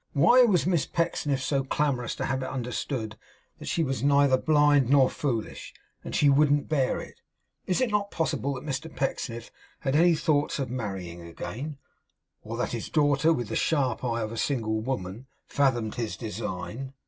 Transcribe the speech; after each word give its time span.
Why 0.13 0.41
was 0.45 0.65
Miss 0.65 0.87
Pecksniff 0.87 1.43
so 1.43 1.63
clamorous 1.63 2.15
to 2.15 2.25
have 2.25 2.41
it 2.41 2.49
understood 2.49 3.19
that 3.59 3.67
she 3.67 3.83
was 3.83 4.01
neither 4.01 4.35
blind 4.35 4.89
nor 4.89 5.11
foolish, 5.11 5.75
and 6.03 6.15
she 6.15 6.27
wouldn't 6.27 6.67
bear 6.67 6.99
it? 6.99 7.21
It 7.67 7.79
is 7.81 7.87
not 7.91 8.09
possible 8.09 8.55
that 8.55 8.63
Mr 8.65 8.91
Pecksniff 8.91 9.51
had 9.81 9.95
any 9.95 10.15
thoughts 10.15 10.57
of 10.57 10.71
marrying 10.71 11.21
again; 11.21 11.77
or 12.41 12.57
that 12.57 12.71
his 12.71 12.89
daughter, 12.89 13.31
with 13.31 13.49
the 13.49 13.55
sharp 13.55 14.03
eye 14.03 14.21
of 14.21 14.31
a 14.31 14.37
single 14.37 14.81
woman, 14.81 15.27
fathomed 15.45 15.93
his 15.93 16.17
design! 16.17 16.93